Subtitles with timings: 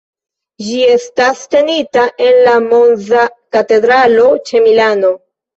[0.67, 5.17] Ĝi estas tenita en la Monza Katedralo, ĉe Milano.